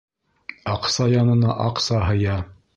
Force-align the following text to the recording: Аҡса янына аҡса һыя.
Аҡса 0.77 1.07
янына 1.13 1.61
аҡса 1.69 2.03
һыя. 2.09 2.43